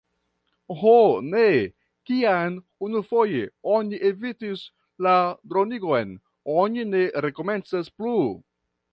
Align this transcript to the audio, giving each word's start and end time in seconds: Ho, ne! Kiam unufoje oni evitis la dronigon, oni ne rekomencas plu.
Ho, 0.77 0.93
ne! 1.33 1.41
Kiam 2.09 2.55
unufoje 2.87 3.41
oni 3.73 3.99
evitis 4.09 4.63
la 5.07 5.13
dronigon, 5.51 6.15
oni 6.55 6.87
ne 6.95 7.03
rekomencas 7.27 7.93
plu. 7.99 8.17